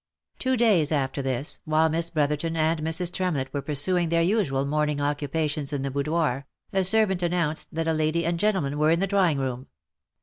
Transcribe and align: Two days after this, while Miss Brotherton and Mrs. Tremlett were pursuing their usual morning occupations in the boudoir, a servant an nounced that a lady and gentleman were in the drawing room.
Two 0.39 0.57
days 0.57 0.91
after 0.91 1.21
this, 1.21 1.59
while 1.63 1.87
Miss 1.87 2.09
Brotherton 2.09 2.57
and 2.57 2.81
Mrs. 2.81 3.13
Tremlett 3.13 3.53
were 3.53 3.61
pursuing 3.61 4.09
their 4.09 4.23
usual 4.23 4.65
morning 4.65 4.99
occupations 4.99 5.73
in 5.73 5.83
the 5.83 5.91
boudoir, 5.91 6.47
a 6.73 6.83
servant 6.83 7.21
an 7.21 7.33
nounced 7.33 7.67
that 7.71 7.87
a 7.87 7.93
lady 7.93 8.25
and 8.25 8.39
gentleman 8.39 8.79
were 8.79 8.89
in 8.89 8.99
the 8.99 9.05
drawing 9.05 9.37
room. 9.37 9.67